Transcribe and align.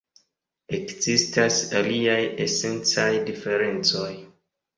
Ekzistas 0.77 1.59
aliaj 1.81 2.15
esencaj 2.47 3.07
diferencoj. 3.29 4.11